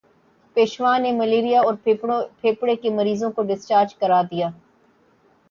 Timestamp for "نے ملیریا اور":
0.97-1.73